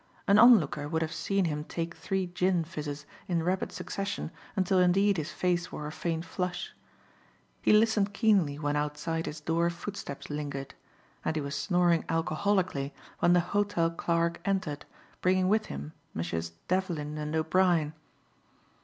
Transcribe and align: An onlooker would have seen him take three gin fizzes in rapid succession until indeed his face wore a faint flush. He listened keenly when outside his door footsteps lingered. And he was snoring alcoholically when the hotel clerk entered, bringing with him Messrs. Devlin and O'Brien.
An 0.27 0.39
onlooker 0.39 0.87
would 0.89 1.03
have 1.03 1.13
seen 1.13 1.45
him 1.45 1.63
take 1.63 1.93
three 1.93 2.25
gin 2.25 2.63
fizzes 2.63 3.05
in 3.27 3.43
rapid 3.43 3.71
succession 3.71 4.31
until 4.55 4.79
indeed 4.79 5.17
his 5.17 5.31
face 5.31 5.71
wore 5.71 5.85
a 5.85 5.91
faint 5.91 6.25
flush. 6.25 6.73
He 7.61 7.71
listened 7.71 8.11
keenly 8.11 8.57
when 8.57 8.75
outside 8.75 9.27
his 9.27 9.39
door 9.41 9.69
footsteps 9.69 10.31
lingered. 10.31 10.73
And 11.23 11.35
he 11.35 11.41
was 11.43 11.53
snoring 11.55 12.01
alcoholically 12.09 12.93
when 13.19 13.33
the 13.33 13.41
hotel 13.41 13.91
clerk 13.91 14.41
entered, 14.43 14.85
bringing 15.21 15.47
with 15.49 15.67
him 15.67 15.93
Messrs. 16.15 16.53
Devlin 16.67 17.19
and 17.19 17.35
O'Brien. 17.35 17.93